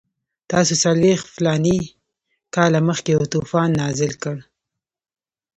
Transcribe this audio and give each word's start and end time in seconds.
تاسو 0.51 0.73
څلوېښت 0.83 1.27
فلاني 1.35 1.79
کاله 2.55 2.79
مخکې 2.89 3.09
یو 3.15 3.23
طوفان 3.33 3.69
نازل 3.81 4.11
کړ. 4.23 4.37